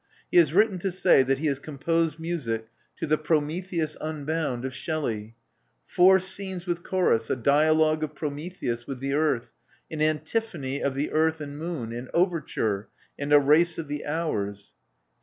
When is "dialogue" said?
7.35-8.03